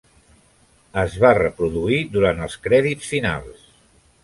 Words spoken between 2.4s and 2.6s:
els